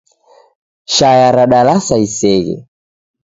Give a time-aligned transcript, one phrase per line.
[0.95, 2.55] Shaya radalasa iseghe.